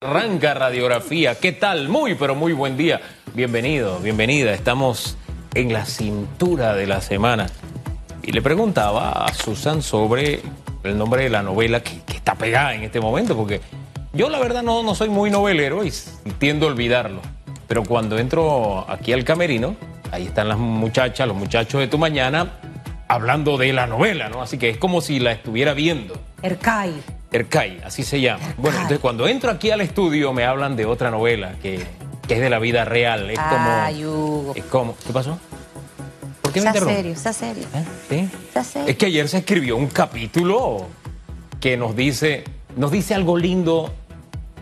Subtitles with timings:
[0.00, 1.34] Arranca radiografía.
[1.34, 1.88] ¿Qué tal?
[1.88, 3.00] Muy, pero muy buen día.
[3.34, 4.54] Bienvenido, bienvenida.
[4.54, 5.18] Estamos
[5.54, 7.46] en la cintura de la semana.
[8.22, 10.40] Y le preguntaba a Susan sobre
[10.84, 13.60] el nombre de la novela que, está pegada en este momento, porque
[14.12, 15.90] yo la verdad no, no soy muy novelero y,
[16.38, 17.20] tiendo a olvidarlo.
[17.66, 19.74] Pero cuando entro aquí al camerino,
[20.12, 22.60] ahí están las muchachas, los muchachos de tu mañana,
[23.08, 24.42] hablando de la novela, ¿no?
[24.42, 26.14] Así que es como si la estuviera viendo.
[26.40, 27.17] Ercai.
[27.30, 28.54] Ercay, así se llama.
[28.56, 31.84] Bueno, entonces cuando entro aquí al estudio me hablan de otra novela que,
[32.26, 33.30] que es de la vida real.
[33.30, 34.08] Es como.
[34.10, 34.52] Hugo.
[34.56, 34.96] Es como.
[35.06, 35.38] ¿Qué pasó?
[36.42, 36.96] ¿Por qué me Está interrumpe?
[36.96, 37.64] serio, está serio.
[37.74, 37.84] ¿Eh?
[38.08, 38.16] ¿Sí?
[38.48, 38.88] Está serio.
[38.88, 40.86] Es que ayer se escribió un capítulo
[41.60, 42.44] que nos dice,
[42.76, 43.92] nos dice algo lindo,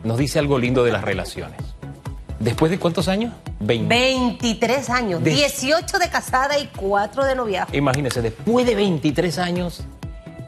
[0.03, 1.61] nos dice algo lindo de las relaciones.
[2.41, 3.33] ¿Después de cuántos años?
[3.61, 3.89] 20.
[3.89, 7.75] 23 años, De- 18 de casada y 4 de noviazgo.
[7.77, 9.85] Imagínense, después de 23 años,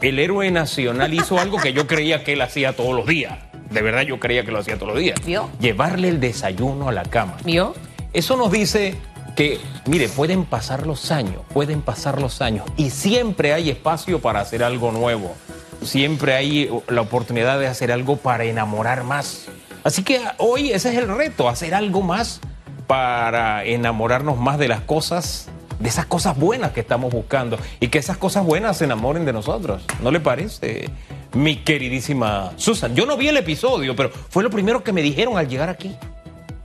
[0.00, 3.38] el héroe nacional hizo algo que yo creía que él hacía todos los días.
[3.70, 5.18] De verdad yo creía que lo hacía todos los días.
[5.24, 5.50] ¿Vio?
[5.60, 7.36] Llevarle el desayuno a la cama.
[7.44, 7.74] ¿Vio?
[8.12, 8.94] Eso nos dice
[9.36, 14.40] que, mire, pueden pasar los años, pueden pasar los años y siempre hay espacio para
[14.40, 15.34] hacer algo nuevo.
[15.82, 19.46] Siempre hay la oportunidad de hacer algo para enamorar más.
[19.84, 22.40] Así que hoy ese es el reto, hacer algo más
[22.86, 25.48] para enamorarnos más de las cosas,
[25.78, 29.32] de esas cosas buenas que estamos buscando y que esas cosas buenas se enamoren de
[29.32, 29.82] nosotros.
[30.02, 30.90] ¿No le parece?
[31.34, 35.36] Mi queridísima Susan, yo no vi el episodio, pero fue lo primero que me dijeron
[35.38, 35.94] al llegar aquí.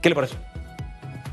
[0.00, 0.34] ¿Qué le parece?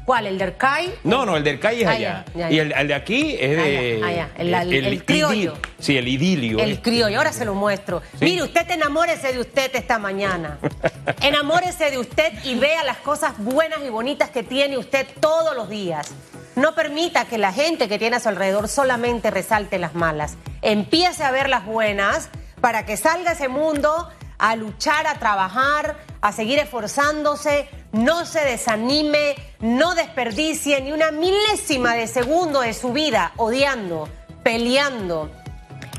[0.06, 0.26] ¿Cuál?
[0.26, 0.94] ¿El de Ercai?
[1.04, 2.26] No, no, el del calle es Ah, allá.
[2.50, 4.02] Y el, el de aquí es de.
[4.04, 4.62] Ah, ya, ah, ya.
[4.64, 5.54] El- el- el criollo.
[5.54, 6.60] idil- Sí, el idilio.
[6.60, 6.82] El este.
[6.90, 8.02] criollo, ahora se lo muestro.
[8.20, 8.26] Sí.
[8.26, 10.58] Mire, usted enamórese de usted esta mañana.
[11.22, 15.70] enamórese de usted y vea las cosas buenas y bonitas que tiene usted todos los
[15.70, 16.12] días.
[16.56, 20.36] No permita que la gente que tiene a su alrededor solamente resalte las malas.
[20.62, 26.32] Empiece a ver las buenas para que salga ese mundo a luchar, a trabajar, a
[26.32, 33.34] seguir esforzándose, no se desanime, no desperdicie ni una milésima de segundo de su vida
[33.38, 34.10] odiando,
[34.44, 35.32] peleando,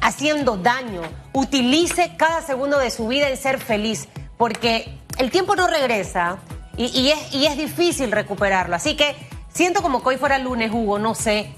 [0.01, 1.03] haciendo daño.
[1.33, 6.39] Utilice cada segundo de su vida en ser feliz, porque el tiempo no regresa
[6.77, 8.75] y es, y es difícil recuperarlo.
[8.75, 9.15] Así que
[9.53, 11.51] siento como que hoy fuera lunes, Hugo, no sé.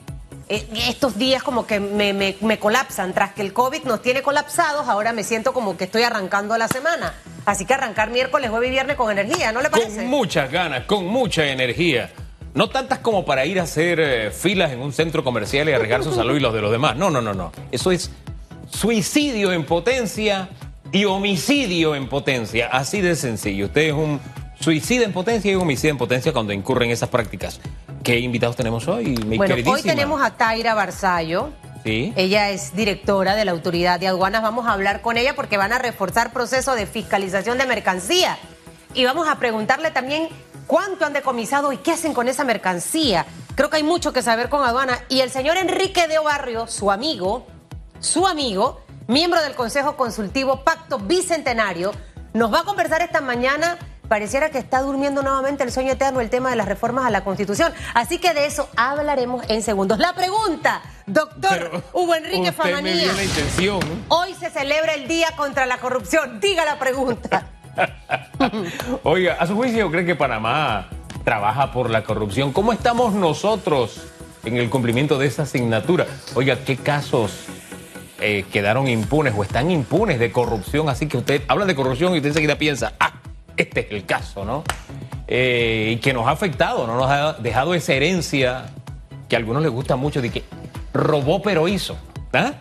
[0.48, 3.12] Eh, Estos días como que me, me- me colapsan.
[3.14, 6.68] Tras que el COVID nos tiene colapsados, ahora me siento como que estoy arrancando la
[6.68, 7.14] semana.
[7.46, 9.96] Así que arrancar miércoles, jueves y viernes con energía, ¿no le parece?
[9.96, 12.10] Con muchas ganas, con mucha energía.
[12.54, 16.04] No tantas como para ir a hacer eh, filas en un centro comercial y arriesgar
[16.04, 16.96] su salud y los de los demás.
[16.96, 17.50] No, no, no, no.
[17.72, 18.10] Eso es
[18.70, 20.48] suicidio en potencia
[20.92, 22.68] y homicidio en potencia.
[22.70, 23.66] Así de sencillo.
[23.66, 24.20] Usted es un
[24.60, 27.60] suicida en potencia y un homicida en potencia cuando incurren esas prácticas.
[28.04, 31.48] ¿Qué invitados tenemos hoy, mi bueno, hoy tenemos a Taira Barzallo.
[31.84, 32.12] Sí.
[32.16, 34.42] Ella es directora de la Autoridad de Aduanas.
[34.42, 38.36] Vamos a hablar con ella porque van a reforzar proceso de fiscalización de mercancía.
[38.92, 40.28] Y vamos a preguntarle también
[40.66, 43.24] cuánto han decomisado y qué hacen con esa mercancía.
[43.54, 44.98] Creo que hay mucho que saber con aduana.
[45.08, 47.46] Y el señor Enrique de Barrio, su amigo,
[48.00, 51.92] su amigo, miembro del Consejo Consultivo Pacto Bicentenario,
[52.34, 53.78] nos va a conversar esta mañana.
[54.14, 57.24] Pareciera que está durmiendo nuevamente el sueño eterno el tema de las reformas a la
[57.24, 57.72] Constitución.
[57.94, 59.98] Así que de eso hablaremos en segundos.
[59.98, 62.94] La pregunta, doctor Pero Hugo Enrique usted me Famanía.
[62.94, 63.80] vio la intención.
[64.06, 66.38] Hoy se celebra el Día contra la Corrupción.
[66.38, 67.48] Diga la pregunta.
[69.02, 70.90] Oiga, a su juicio, ¿cree que Panamá
[71.24, 72.52] trabaja por la corrupción?
[72.52, 74.00] ¿Cómo estamos nosotros
[74.44, 76.06] en el cumplimiento de esa asignatura?
[76.36, 77.32] Oiga, ¿qué casos
[78.20, 80.88] eh, quedaron impunes o están impunes de corrupción?
[80.88, 83.14] Así que usted habla de corrupción y usted enseguida piensa, ah,
[83.56, 84.64] este es el caso, ¿no?
[85.26, 86.96] Eh, y que nos ha afectado, ¿no?
[86.96, 88.66] Nos ha dejado esa herencia
[89.28, 90.44] que a algunos les gusta mucho de que
[90.92, 91.96] robó pero hizo.
[92.32, 92.52] ¿ah?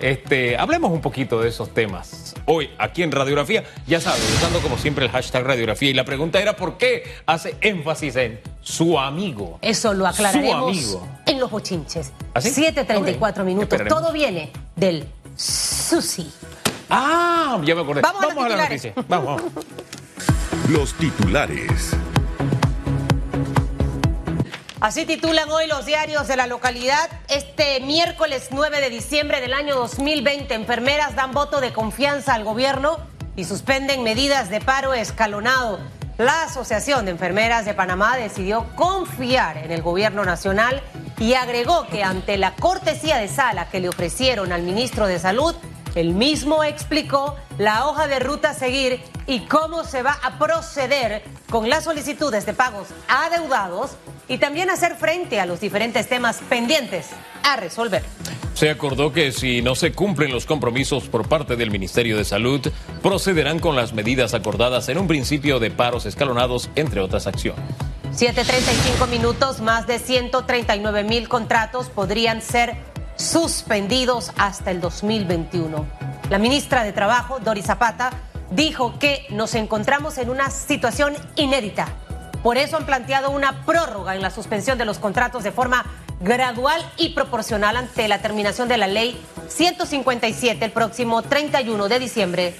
[0.00, 2.34] Este, hablemos un poquito de esos temas.
[2.46, 5.90] Hoy, aquí en Radiografía, ya saben, usando como siempre el hashtag Radiografía.
[5.90, 9.58] Y la pregunta era por qué hace énfasis en su amigo.
[9.62, 11.08] Eso lo Su aclararemos amigo.
[11.26, 12.12] en los bochinches.
[12.34, 12.50] ¿Ah, sí?
[12.50, 13.80] 7.34 Ok, minutos.
[13.88, 15.04] Todo viene del
[15.36, 16.32] Susi.
[16.88, 18.00] Ah, ya me acordé.
[18.00, 18.92] Vamos a los la noticia.
[19.08, 19.42] Vamos, vamos.
[20.68, 21.92] Los titulares.
[24.80, 27.08] Así titulan hoy los diarios de la localidad.
[27.28, 32.98] Este miércoles 9 de diciembre del año 2020, enfermeras dan voto de confianza al gobierno
[33.36, 35.78] y suspenden medidas de paro escalonado.
[36.18, 40.82] La Asociación de Enfermeras de Panamá decidió confiar en el gobierno nacional
[41.18, 45.54] y agregó que ante la cortesía de sala que le ofrecieron al ministro de Salud,
[45.96, 51.22] el mismo explicó la hoja de ruta a seguir y cómo se va a proceder
[51.50, 53.92] con las solicitudes de pagos adeudados
[54.28, 57.08] y también hacer frente a los diferentes temas pendientes
[57.42, 58.04] a resolver.
[58.52, 62.60] Se acordó que si no se cumplen los compromisos por parte del Ministerio de Salud,
[63.02, 67.64] procederán con las medidas acordadas en un principio de paros escalonados, entre otras acciones.
[68.12, 72.76] 7.35 minutos, más de 139 mil contratos podrían ser
[73.16, 75.86] suspendidos hasta el 2021.
[76.30, 78.10] La ministra de Trabajo, Doris Zapata,
[78.50, 81.88] dijo que nos encontramos en una situación inédita.
[82.42, 85.84] Por eso han planteado una prórroga en la suspensión de los contratos de forma
[86.20, 92.54] gradual y proporcional ante la terminación de la ley 157 el próximo 31 de diciembre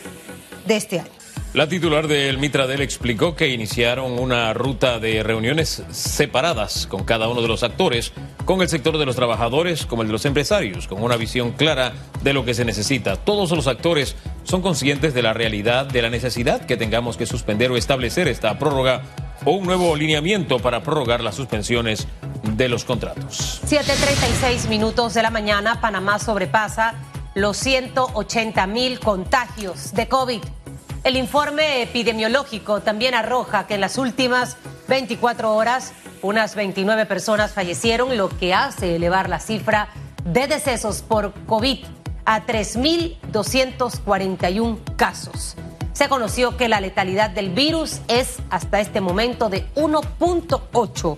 [0.66, 1.10] de este año.
[1.54, 7.40] La titular del Mitradel explicó que iniciaron una ruta de reuniones separadas con cada uno
[7.40, 8.12] de los actores,
[8.46, 11.92] con el sector de los trabajadores como el de los empresarios, con una visión clara
[12.22, 13.16] de lo que se necesita.
[13.16, 14.14] Todos los actores
[14.44, 18.56] son conscientes de la realidad, de la necesidad que tengamos que suspender o establecer esta
[18.58, 19.02] prórroga
[19.44, 22.06] o un nuevo lineamiento para prorrogar las suspensiones
[22.44, 23.60] de los contratos.
[23.66, 26.94] 7.36 minutos de la mañana, Panamá sobrepasa
[27.34, 30.42] los 180 mil contagios de COVID.
[31.02, 34.56] El informe epidemiológico también arroja que en las últimas
[34.88, 35.92] 24 horas
[36.22, 39.88] unas 29 personas fallecieron, lo que hace elevar la cifra
[40.24, 41.84] de decesos por COVID
[42.24, 45.56] a 3.241 casos.
[45.92, 51.16] Se conoció que la letalidad del virus es hasta este momento de 1.8%.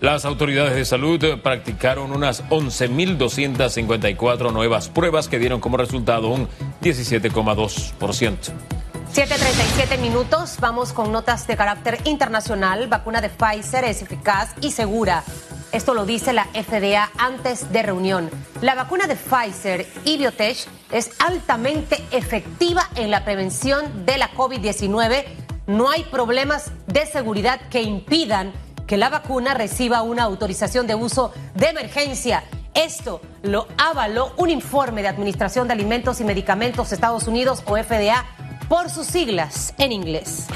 [0.00, 6.48] Las autoridades de salud practicaron unas 11.254 nuevas pruebas que dieron como resultado un
[6.82, 8.75] 17,2%.
[9.16, 12.86] 7.37 minutos, vamos con notas de carácter internacional.
[12.86, 15.24] Vacuna de Pfizer es eficaz y segura.
[15.72, 18.28] Esto lo dice la FDA antes de reunión.
[18.60, 25.24] La vacuna de Pfizer y Biotech es altamente efectiva en la prevención de la COVID-19.
[25.66, 28.52] No hay problemas de seguridad que impidan
[28.86, 32.44] que la vacuna reciba una autorización de uso de emergencia.
[32.74, 38.26] Esto lo avaló un informe de Administración de Alimentos y Medicamentos Estados Unidos o FDA
[38.68, 40.46] por sus siglas en inglés.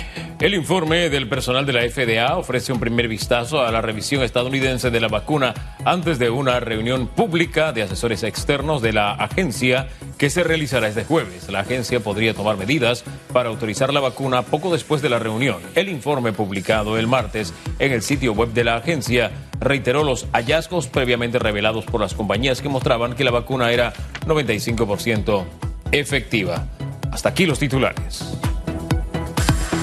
[0.40, 4.90] El informe del personal de la FDA ofrece un primer vistazo a la revisión estadounidense
[4.90, 10.30] de la vacuna antes de una reunión pública de asesores externos de la agencia que
[10.30, 11.50] se realizará este jueves.
[11.50, 13.04] La agencia podría tomar medidas
[13.34, 15.58] para autorizar la vacuna poco después de la reunión.
[15.74, 19.30] El informe publicado el martes en el sitio web de la agencia
[19.60, 23.92] reiteró los hallazgos previamente revelados por las compañías que mostraban que la vacuna era
[24.26, 25.44] 95%
[25.92, 26.66] efectiva.
[27.12, 28.38] Hasta aquí los titulares.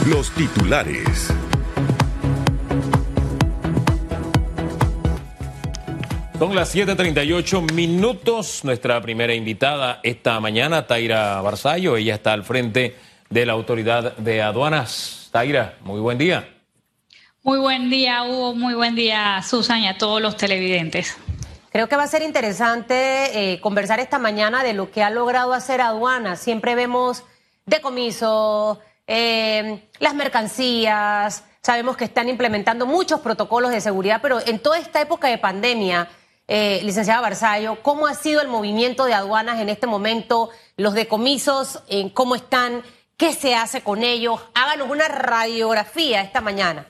[0.07, 1.33] Los titulares.
[6.39, 8.63] Son las 7:38 minutos.
[8.63, 11.97] Nuestra primera invitada esta mañana, Taira Barzallo.
[11.97, 12.95] Ella está al frente
[13.29, 15.29] de la Autoridad de Aduanas.
[15.31, 16.47] Taira, muy buen día.
[17.43, 18.55] Muy buen día, Hugo.
[18.55, 21.17] Muy buen día, Susan, y a todos los televidentes.
[21.77, 25.53] Creo que va a ser interesante eh, conversar esta mañana de lo que ha logrado
[25.53, 26.39] hacer aduanas.
[26.39, 27.23] Siempre vemos
[27.67, 34.79] decomiso, eh, las mercancías, sabemos que están implementando muchos protocolos de seguridad, pero en toda
[34.79, 36.09] esta época de pandemia,
[36.47, 40.49] eh, licenciada Barzallo, ¿cómo ha sido el movimiento de aduanas en este momento?
[40.77, 41.83] Los decomisos,
[42.15, 42.81] ¿cómo están?
[43.17, 44.41] ¿Qué se hace con ellos?
[44.55, 46.87] Háganos una radiografía esta mañana.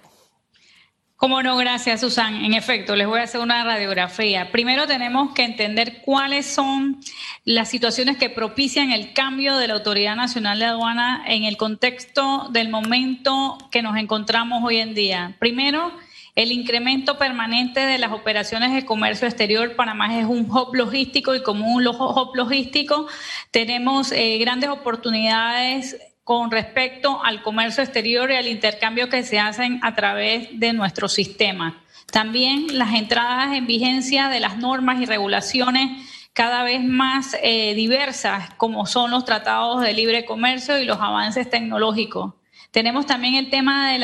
[1.17, 2.45] Como no, gracias Susan.
[2.45, 4.51] En efecto, les voy a hacer una radiografía.
[4.51, 7.01] Primero tenemos que entender cuáles son
[7.43, 12.49] las situaciones que propician el cambio de la Autoridad Nacional de Aduana en el contexto
[12.51, 15.35] del momento que nos encontramos hoy en día.
[15.39, 15.91] Primero,
[16.35, 19.75] el incremento permanente de las operaciones de comercio exterior.
[19.75, 23.07] Panamá es un hub logístico y como un hub logístico
[23.49, 25.97] tenemos eh, grandes oportunidades
[26.27, 31.07] con respecto al comercio exterior y al intercambio que se hacen a través de nuestro
[31.07, 31.81] sistema.
[32.11, 38.53] También las entradas en vigencia de las normas y regulaciones cada vez más eh, diversas,
[38.55, 42.33] como son los tratados de libre comercio y los avances tecnológicos.
[42.71, 44.03] Tenemos también el tema del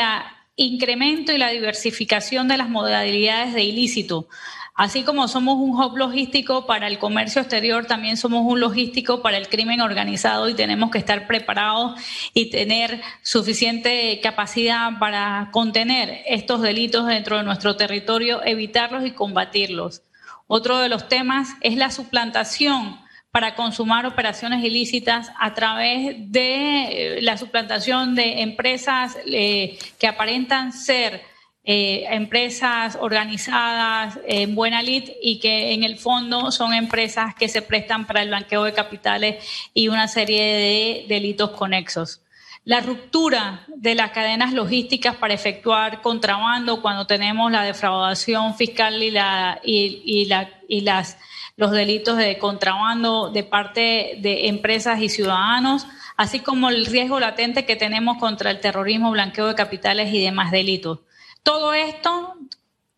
[0.55, 4.29] incremento y la diversificación de las modalidades de ilícito.
[4.75, 9.37] Así como somos un hub logístico para el comercio exterior, también somos un logístico para
[9.37, 12.01] el crimen organizado y tenemos que estar preparados
[12.33, 20.01] y tener suficiente capacidad para contener estos delitos dentro de nuestro territorio, evitarlos y combatirlos.
[20.47, 22.99] Otro de los temas es la suplantación
[23.29, 31.32] para consumar operaciones ilícitas a través de la suplantación de empresas eh, que aparentan ser
[31.65, 37.61] eh, empresas organizadas en buena lid y que en el fondo son empresas que se
[37.61, 42.21] prestan para el blanqueo de capitales y una serie de delitos conexos.
[42.65, 49.11] La ruptura de las cadenas logísticas para efectuar contrabando cuando tenemos la defraudación fiscal y,
[49.11, 51.17] la, y, la, y las
[51.55, 55.85] los delitos de contrabando de parte de empresas y ciudadanos,
[56.17, 60.51] así como el riesgo latente que tenemos contra el terrorismo, blanqueo de capitales y demás
[60.51, 60.99] delitos.
[61.43, 62.35] Todo esto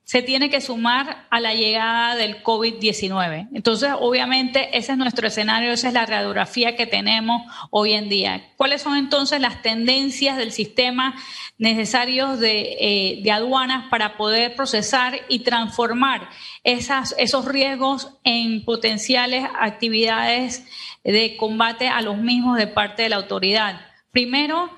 [0.06, 3.50] se tiene que sumar a la llegada del COVID-19.
[3.54, 8.52] Entonces, obviamente, ese es nuestro escenario, esa es la radiografía que tenemos hoy en día.
[8.56, 11.16] ¿Cuáles son entonces las tendencias del sistema
[11.58, 16.30] necesarios de, eh, aduanas para poder procesar y transformar
[16.64, 20.68] esos riesgos en potenciales actividades
[21.04, 23.82] de combate a los mismos de parte de la autoridad?
[24.12, 24.70] Primero,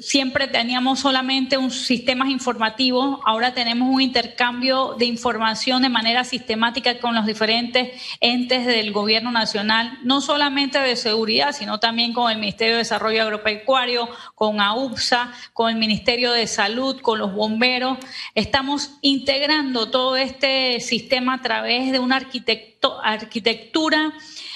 [0.00, 6.98] siempre teníamos solamente un sistema informativo, ahora tenemos un intercambio de información de manera sistemática
[6.98, 12.38] con los diferentes entes del gobierno nacional, no solamente de seguridad, sino también con el
[12.38, 17.98] Ministerio de Desarrollo Agropecuario, con AUPSA, con el Ministerio de Salud, con los bomberos.
[18.34, 24.12] Estamos integrando todo este sistema a través de una arquitectura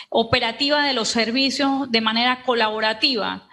[0.08, 3.48] operativa de los servicios de manera colaborativa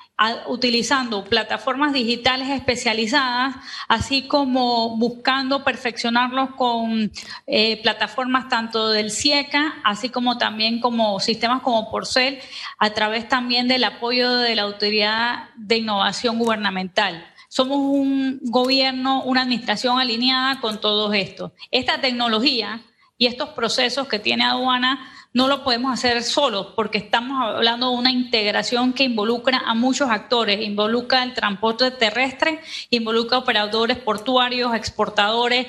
[0.48, 3.56] utilizando plataformas digitales especializadas,
[3.88, 7.12] así como buscando perfeccionarlos con
[7.48, 12.40] eh, plataformas tanto del CIECA, así como también como sistemas como Porcel,
[12.80, 17.26] a través también del apoyo de la Autoridad de Innovación Gubernamental.
[17.50, 21.54] Somos un gobierno, una administración alineada con todo esto.
[21.70, 22.82] Esta tecnología
[23.18, 27.98] y estos procesos que tiene aduana no lo podemos hacer solo porque estamos hablando de
[27.98, 32.60] una integración que involucra a muchos actores, involucra el transporte terrestre,
[32.92, 35.68] involucra operadores portuarios, exportadores,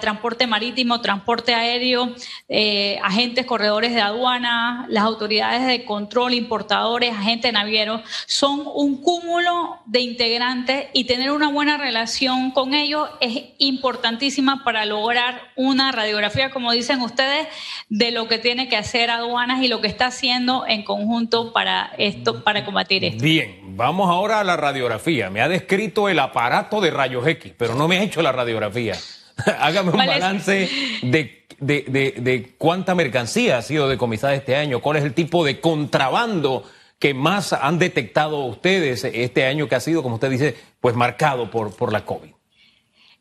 [0.00, 2.14] transporte marítimo, transporte aéreo,
[2.48, 9.80] eh, agentes corredores de aduana, las autoridades de control, importadores, agentes navieros, son un cúmulo
[9.86, 16.50] de integrantes y tener una buena relación con ellos es importantísima para lograr una radiografía,
[16.50, 17.48] como dicen ustedes,
[17.88, 21.92] de lo que tiene que hacer aduanas y lo que está haciendo en conjunto para
[21.98, 23.22] esto, para combatir esto.
[23.22, 25.30] Bien, vamos ahora a la radiografía.
[25.30, 28.96] Me ha descrito el aparato de rayos X, pero no me ha hecho la radiografía.
[29.58, 30.70] Hágame un balance
[31.02, 36.64] de, de, cuánta mercancía ha sido decomisada este año, cuál es el tipo de contrabando
[36.98, 41.50] que más han detectado ustedes este año que ha sido, como usted dice, pues marcado
[41.50, 42.30] por, por la COVID.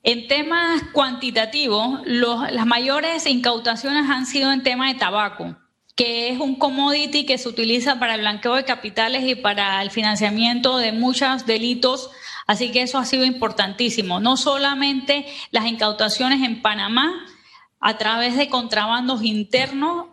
[0.03, 5.55] En temas cuantitativos, las mayores incautaciones han sido en tema de tabaco
[5.95, 9.91] que es un commodity que se utiliza para el blanqueo de capitales y para el
[9.91, 12.11] financiamiento de muchos delitos.
[12.47, 14.19] Así que eso ha sido importantísimo.
[14.19, 17.25] No solamente las incautaciones en Panamá
[17.79, 20.07] a través de contrabandos internos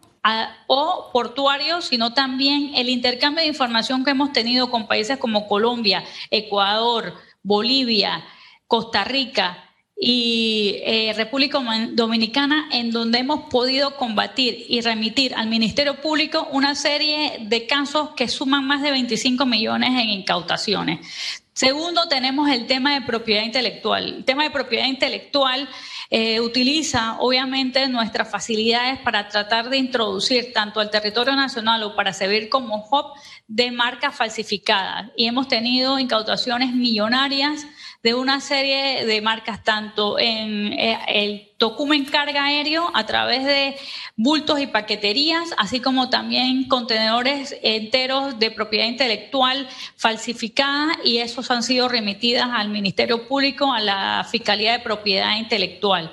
[0.68, 6.04] o portuarios, sino también el intercambio de información que hemos tenido con países como Colombia,
[6.30, 8.24] Ecuador, Bolivia,
[8.68, 11.60] Costa Rica, y eh, República
[11.92, 18.10] Dominicana, en donde hemos podido combatir y remitir al Ministerio Público una serie de casos
[18.16, 21.40] que suman más de 25 millones en incautaciones.
[21.54, 24.06] Segundo, tenemos el tema de propiedad intelectual.
[24.06, 25.68] El tema de propiedad intelectual
[26.08, 32.14] eh, utiliza, obviamente, nuestras facilidades para tratar de introducir tanto al territorio nacional o para
[32.14, 33.12] servir como hub
[33.48, 35.10] de marcas falsificadas.
[35.14, 37.66] Y hemos tenido incautaciones millonarias
[38.02, 43.76] de una serie de marcas, tanto en eh, el Tocumen carga aéreo a través de
[44.16, 51.62] bultos y paqueterías, así como también contenedores enteros de propiedad intelectual falsificada y esos han
[51.62, 56.12] sido remitidas al Ministerio Público, a la Fiscalía de Propiedad Intelectual.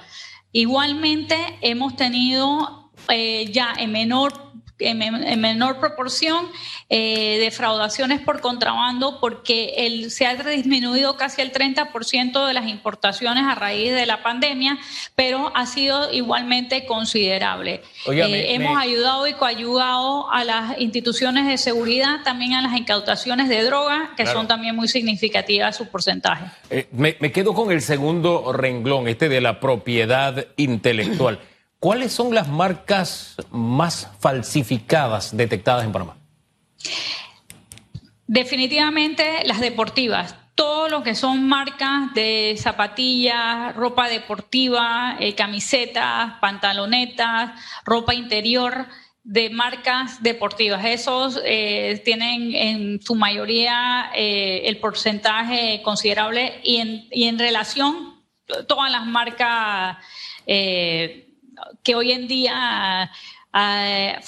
[0.51, 4.48] Igualmente hemos tenido eh, ya en menor
[4.79, 6.47] en, menor proporción
[6.89, 13.43] eh, defraudaciones por contrabando porque el, se ha disminuido casi el 30% de las importaciones
[13.45, 14.77] a raíz de la pandemia,
[15.15, 17.81] pero ha sido igualmente considerable.
[18.07, 23.63] Eh, hemos ayudado y coayudado a las instituciones de seguridad, también a las incautaciones de
[23.63, 26.45] drogas, que son también muy significativas su porcentaje.
[26.69, 31.39] Eh, me, me quedo con el segundo renglón, este de la propiedad intelectual.
[31.79, 36.17] ¿Cuáles son las marcas más falsificadas detectadas en Panamá?
[38.27, 40.35] Definitivamente las deportivas.
[40.55, 47.51] Todo lo que son marcas de zapatillas, ropa deportiva, eh, camisetas, pantalonetas,
[47.85, 48.87] ropa interior
[49.23, 50.83] de marcas deportivas.
[50.83, 58.21] Esos eh, tienen en su mayoría eh, el porcentaje considerable y en, y en relación
[58.67, 59.97] todas las marcas
[61.83, 63.11] que hoy en día
[63.53, 64.19] ah,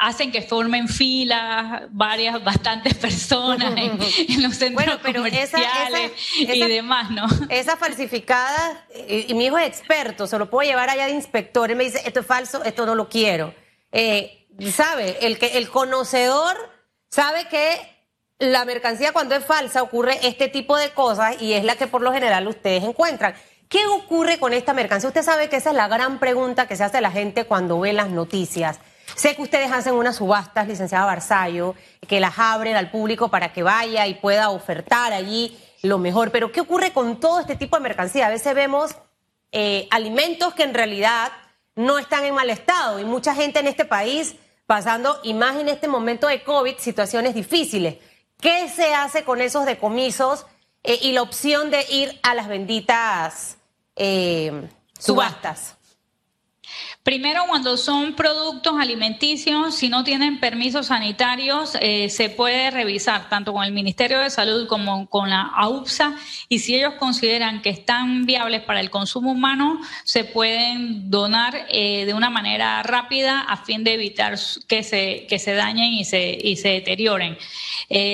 [0.00, 7.26] hacen que formen filas varias, bastantes personas en, los centros comerciales y demás, ¿no?
[7.48, 11.74] Esa falsificada, y, mi hijo es experto, se lo puedo llevar allá de inspector, y
[11.74, 13.54] me dice, esto es falso, esto no lo quiero.
[13.92, 16.56] Eh, sabe, el que el conocedor
[17.08, 17.96] sabe que
[18.38, 22.02] la mercancía cuando es falsa ocurre este tipo de cosas y es la que por
[22.02, 23.34] lo general ustedes encuentran.
[23.68, 25.08] ¿Qué ocurre con esta mercancía?
[25.08, 27.92] Usted sabe que esa es la gran pregunta que se hace la gente cuando ve
[27.92, 28.78] las noticias.
[29.16, 31.74] Sé que ustedes hacen unas subastas, licenciada Barzallo,
[32.06, 36.30] que las abren al público para que vaya y pueda ofertar allí lo mejor.
[36.30, 38.26] Pero ¿qué ocurre con todo este tipo de mercancía?
[38.26, 38.94] A veces vemos
[39.50, 41.32] eh, alimentos que en realidad
[41.74, 45.68] no están en mal estado y mucha gente en este país pasando, y más en
[45.68, 47.96] este momento de COVID, situaciones difíciles.
[48.40, 50.46] ¿Qué se hace con esos decomisos
[50.82, 53.55] eh, y la opción de ir a las benditas
[53.96, 55.76] eh, subastas?
[57.02, 63.52] Primero, cuando son productos alimenticios, si no tienen permisos sanitarios, eh, se puede revisar tanto
[63.52, 66.16] con el Ministerio de Salud como con la AUPSA
[66.48, 72.12] y si ellos consideran que están viables para el consumo humano, se pueden donar de
[72.12, 74.36] una manera rápida a fin de evitar
[74.66, 77.38] que se, que se dañen y se, y se deterioren.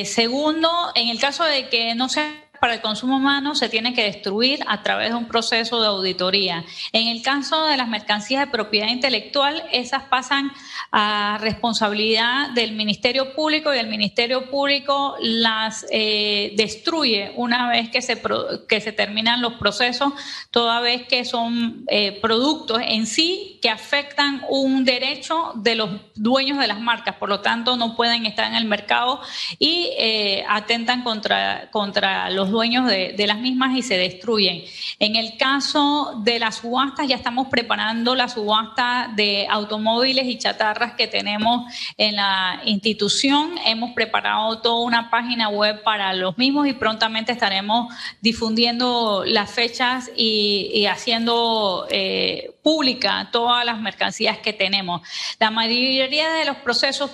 [0.04, 4.04] segundo, en el caso de que no sea para el consumo humano se tiene que
[4.04, 6.64] destruir a través de un proceso de auditoría.
[6.92, 10.52] En el caso de las mercancías de propiedad intelectual, esas pasan
[10.92, 18.00] a responsabilidad del Ministerio Público y el Ministerio Público las eh, destruye una vez que
[18.00, 18.23] se,
[18.69, 20.12] que se terminan los procesos,
[20.52, 26.59] toda vez que son eh, productos en sí que afectan un derecho de los dueños
[26.59, 29.21] de las marcas, por lo tanto no pueden estar en el mercado
[29.59, 34.64] y eh, atentan contra, contra los dueños de, las mismas y se destruyen.
[34.99, 40.94] En el caso de las subastas, ya estamos preparando la subasta de automóviles y chatarras
[40.94, 43.54] que tenemos en la institución.
[43.64, 50.11] Hemos preparado toda una página web para los mismos y prontamente estaremos difundiendo las fechas
[50.16, 55.02] y, haciendo eh, pública todas las mercancías que tenemos.
[55.38, 57.11] La mayoría de los procesos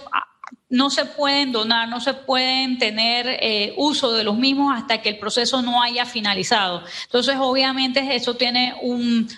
[0.70, 5.08] no se pueden donar, no se pueden tener eh, uso de los mismos hasta que
[5.08, 6.82] el proceso no haya finalizado.
[7.04, 9.28] Entonces, obviamente, eso tiene un,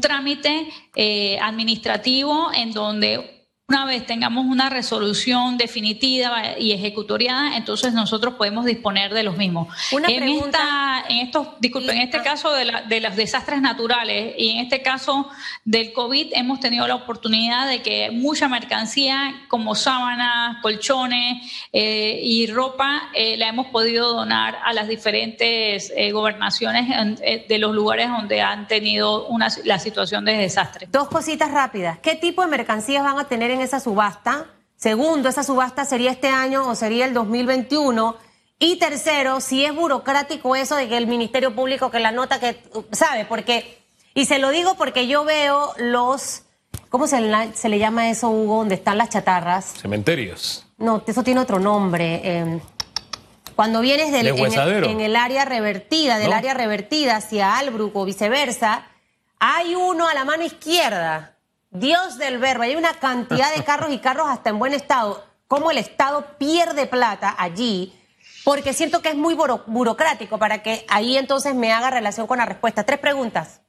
[0.00, 8.34] trámite eh, administrativo en donde una vez tengamos una resolución definitiva y ejecutoriada, entonces nosotros
[8.34, 9.68] podemos disponer de los mismos.
[9.92, 14.50] Una en, esta, en estos, disculpen, en este caso de, de, los desastres naturales y
[14.50, 15.28] en este caso
[15.64, 22.46] del COVID hemos tenido la oportunidad de que mucha mercancía como sábanas, colchones eh, y
[22.48, 28.42] ropa eh, la hemos podido donar a las diferentes eh, gobernaciones de los lugares donde
[28.42, 30.88] han tenido una, la situación de desastre.
[30.90, 31.98] Dos cositas rápidas.
[32.00, 34.46] ¿Qué tipo de mercancías van a tener en esa subasta.
[34.76, 38.16] Segundo, esa subasta sería este año o sería el 2021.
[38.58, 42.62] Y tercero, si es burocrático eso de que el Ministerio Público, que la nota que,
[42.92, 43.24] ¿sabe?
[43.24, 43.78] Porque,
[44.14, 46.42] y se lo digo porque yo veo los,
[46.88, 48.58] ¿cómo se, le llama eso, Hugo?
[48.58, 49.74] Donde están las chatarras.
[49.80, 50.66] Cementerios.
[50.78, 52.20] No, eso tiene otro nombre.
[52.22, 52.60] Em,
[53.56, 58.86] cuando vienes del, en, el, área revertida, del área revertida hacia Albrook o viceversa,
[59.38, 61.31] hay uno a la mano izquierda
[61.72, 65.24] Dios del verbo, hay una cantidad de carros y carros hasta en buen estado.
[65.48, 67.94] ¿Cómo el Estado pierde plata allí?
[68.44, 72.46] Porque siento que es muy burocrático para que ahí entonces me haga relación con la
[72.46, 72.84] respuesta.
[72.84, 73.62] Tres preguntas.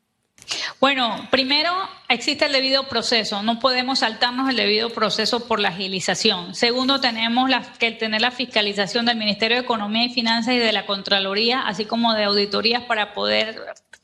[0.82, 1.72] Bueno, primero
[2.10, 6.56] existe el debido proceso, no podemos saltarnos el debido proceso por la agilización.
[6.56, 10.86] Segundo, tenemos que tener la fiscalización del Ministerio de Economía y Finanzas y de la
[10.86, 13.56] Contraloría, así como de auditorías para poder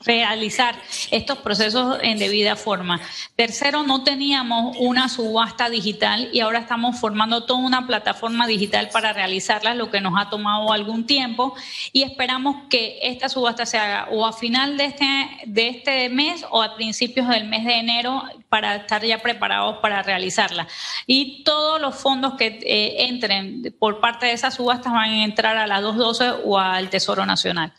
[0.06, 0.76] realizar
[1.12, 3.02] estos procesos en debida forma.
[3.36, 9.12] Tercero, no teníamos una subasta digital y ahora estamos formando toda una plataforma digital para
[9.12, 11.54] realizarla, lo que nos ha tomado algún tiempo
[11.92, 16.46] y esperamos que esta subasta se haga o a final de este, de este mes
[16.50, 20.68] o a principios del mes de enero para estar ya preparados para realizarla.
[21.08, 25.58] Y todos los fondos que eh, entren por parte de esas subastas van a entrar
[25.58, 27.74] a la 212 o al Tesoro Nacional.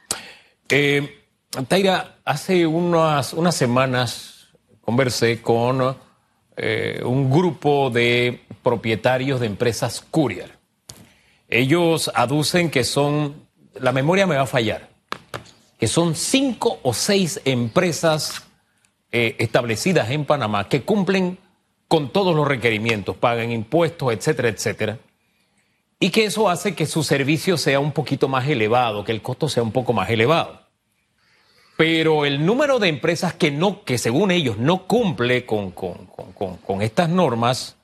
[0.68, 1.19] Eh,
[1.66, 5.96] Taira, hace unas, unas semanas conversé con
[6.56, 10.58] eh, un grupo de propietarios de empresas courier.
[11.48, 13.34] Ellos aducen que son,
[13.74, 14.90] la memoria me va a fallar,
[15.76, 18.44] que son cinco o seis empresas
[19.10, 21.36] eh, establecidas en Panamá que cumplen
[21.88, 24.98] con todos los requerimientos, pagan impuestos, etcétera, etcétera.
[25.98, 29.48] Y que eso hace que su servicio sea un poquito más elevado, que el costo
[29.48, 30.60] sea un poco más elevado
[31.81, 35.73] pero el número de empresas que no, que según ellos no cumple con,
[36.83, 37.79] estas normas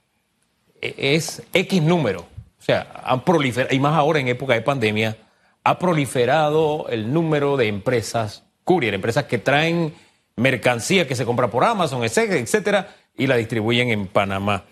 [0.82, 2.26] e, es X número.
[2.60, 5.16] O sea, han proliferado, y más ahora en época de pandemia,
[5.64, 9.94] ha proliferado el número de empresas courier, empresas que traen
[10.36, 14.64] mercancía que se compra por Amazon, etcétera, y la distribuyen en Panamá.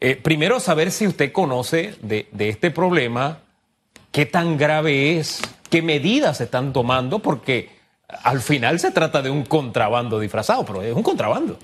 [0.00, 3.40] Eh, primero, saber si usted conoce de, de este problema,
[4.10, 7.73] qué tan grave es, qué medidas se están tomando, porque
[8.08, 11.58] al final se trata de un contrabando disfrazado, pero es un contrabando.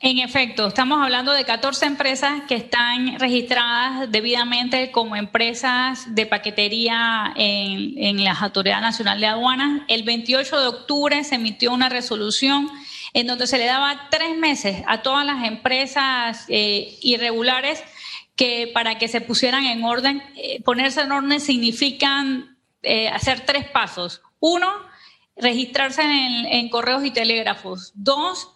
[0.00, 7.32] En efecto, estamos hablando de 14 empresas que están registradas debidamente como empresas de paquetería
[7.36, 9.80] en, la Autoridad Nacional de Aduanas.
[9.88, 12.68] El 28 de octubre se emitió una resolución
[13.14, 17.82] en donde se le daba tres meses a todas las empresas eh, irregulares
[18.36, 22.53] que para que se pusieran en orden, eh, ponerse en orden significan
[22.84, 24.22] eh, hacer tres pasos.
[24.40, 24.68] Uno,
[25.36, 27.92] registrarse en correos y telégrafos.
[27.94, 28.48] Dos,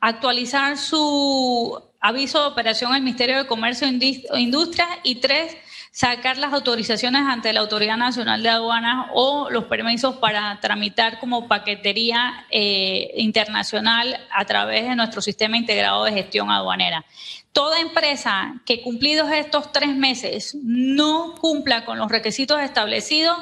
[0.00, 5.56] actualizar su aviso de operación al Ministerio de Comercio e Industria y tres,
[5.90, 11.48] sacar las autorizaciones ante la Autoridad Nacional de Aduanas o los permisos para tramitar como
[11.48, 17.04] paquetería eh, internacional a través de nuestro sistema integrado de gestión aduanera.
[17.52, 23.38] Toda empresa que cumplidos estos tres meses no cumpla con los requisitos establecidos,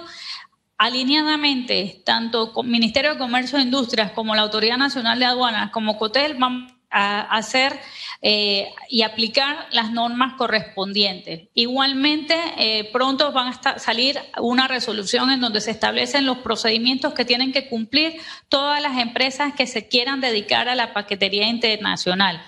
[0.78, 5.96] alineadamente, tanto con Ministerio de Comercio e Industrias como la Autoridad Nacional de Aduanas, como
[5.98, 7.78] COTEL, van a hacer
[8.22, 11.48] eh, y aplicar las normas correspondientes.
[11.52, 17.24] Igualmente, eh, pronto van a salir una resolución en donde se establecen los procedimientos que
[17.24, 22.40] tienen que cumplir todas las empresas que se quieran dedicar a la paquetería internacional.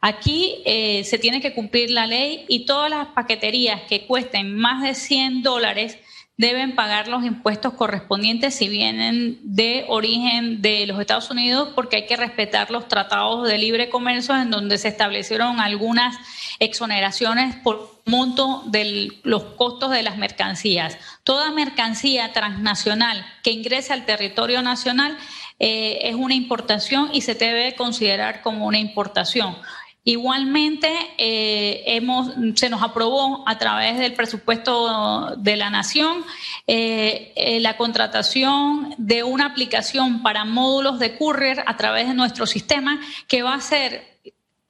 [0.00, 4.82] Aquí eh, se tiene que cumplir la ley y todas las paqueterías que cuesten más
[4.82, 5.98] de 100 dólares
[6.40, 12.06] deben pagar los impuestos correspondientes si vienen de origen de los Estados Unidos, porque hay
[12.06, 16.16] que respetar los tratados de libre comercio en donde se establecieron algunas
[16.58, 20.96] exoneraciones por monto de los costos de las mercancías.
[21.24, 25.18] Toda mercancía transnacional que ingrese al territorio nacional
[25.58, 29.58] eh, es una importación y se debe considerar como una importación.
[30.02, 36.24] Igualmente, eh, hemos, se nos aprobó a través del presupuesto de la Nación
[36.66, 42.46] eh, eh, la contratación de una aplicación para módulos de courier a través de nuestro
[42.46, 44.09] sistema que va a ser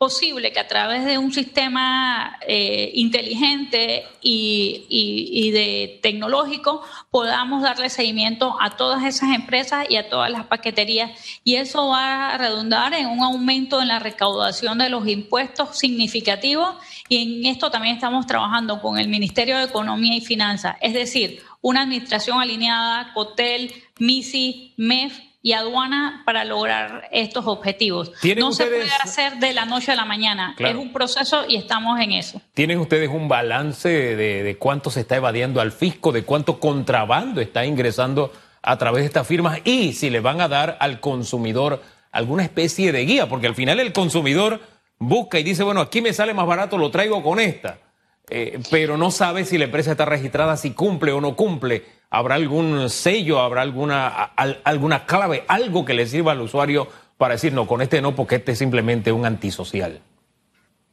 [0.00, 8.56] posible que a través de un sistema eh, inteligente y, de tecnológico podamos darle seguimiento
[8.62, 11.10] a todas esas empresas y a todas las paqueterías.
[11.44, 16.78] Y eso va a redundar en un aumento en la recaudación de los impuestos significativo
[17.10, 21.42] y en esto también estamos trabajando con el Ministerio de Economía y Finanzas, es decir,
[21.60, 28.12] una administración alineada, COTEL, MISI, MEF y aduana para lograr estos objetivos.
[28.36, 31.98] No se puede hacer de la noche a la mañana, es un proceso y estamos
[32.00, 32.42] en eso.
[32.54, 37.64] ¿Tienen ustedes un balance de, cuánto se está evadiendo al fisco, de cuánto contrabando está
[37.64, 42.42] ingresando a través de estas firmas y si le van a dar al consumidor alguna
[42.42, 43.28] especie de guía?
[43.28, 44.60] Porque al final el consumidor
[44.98, 47.78] busca y dice, bueno, aquí me sale más barato, lo traigo con esta,
[48.28, 52.34] eh, pero no sabe si la empresa está registrada, si cumple o no cumple ¿Habrá
[52.34, 54.08] algún sello, habrá alguna,
[54.64, 58.36] alguna clave, algo que le sirva al usuario para decir, no, con este no, porque
[58.36, 60.00] este es simplemente un antisocial?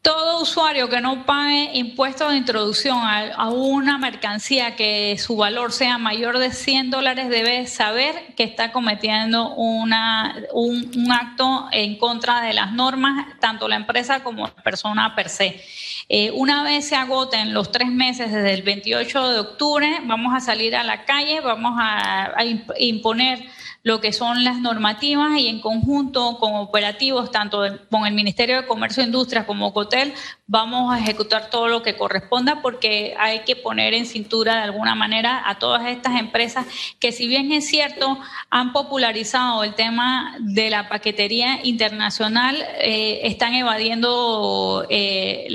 [0.08, 5.98] Todo usuario que no pague impuestos de introducción a, una mercancía que su valor sea
[5.98, 12.54] mayor de 100 dólares debe saber que está cometiendo una, un, acto en contra de
[12.54, 15.62] las normas, tanto la empresa como la persona per se.
[16.08, 20.40] Eh, una vez se agoten los tres meses desde el 28 de octubre, vamos a
[20.40, 22.34] salir a la calle, vamos a,
[22.80, 23.44] imponer
[23.88, 28.68] lo que son las normativas y en conjunto con operativos, tanto con el Ministerio de
[28.68, 30.14] Comercio e Industria como COTEL,
[30.46, 34.94] vamos a ejecutar todo lo que corresponda porque hay que poner en cintura de alguna
[34.94, 36.66] manera a todas estas empresas
[37.00, 38.20] que si bien es cierto
[38.50, 45.48] han popularizado el tema de la paquetería internacional, eh, están evadiendo eh,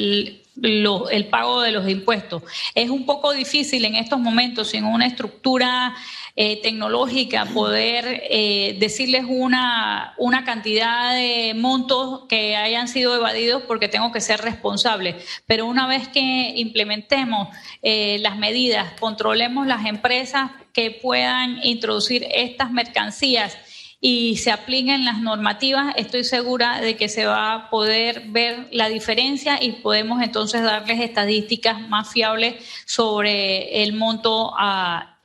[0.63, 2.45] el pago de los impuestos.
[2.75, 5.95] Es un poco difícil en estos momentos, sin una estructura
[6.35, 13.89] eh, tecnológica, poder eh, decirles una, una cantidad de montos que hayan sido evadidos porque
[13.89, 15.17] tengo que ser responsable.
[15.47, 17.49] Pero una vez que implementemos
[17.83, 23.59] eh, las medidas, controlemos las empresas que puedan introducir estas mercancías,
[24.05, 28.89] y se apliquen las normativas, estoy segura de que se va a poder ver la
[28.89, 35.19] diferencia y podemos entonces darles estadísticas más fiables sobre el monto a,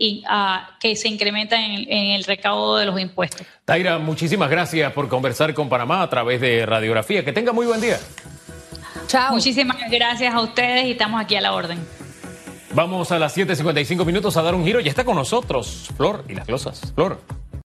[0.79, 3.47] que se incrementa en, en, el recaudo de los impuestos.
[3.65, 7.25] Taira, muchísimas gracias por conversar con Panamá a través de Radiografía.
[7.25, 7.97] Que tenga muy buen día.
[9.07, 9.33] Chao.
[9.33, 11.79] Muchísimas gracias a ustedes y estamos aquí a la orden.
[12.75, 14.79] Vamos a las 7.55 minutos a dar un giro.
[14.81, 16.93] Ya está con nosotros Flor y las glosas.
[16.93, 17.19] Flor.